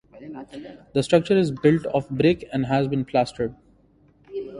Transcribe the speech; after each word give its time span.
The 0.95 1.03
structure 1.03 1.37
is 1.37 1.51
built 1.51 1.85
of 1.85 2.09
brick 2.09 2.49
and 2.51 2.65
has 2.65 2.87
been 2.87 3.05
plastered. 3.05 3.53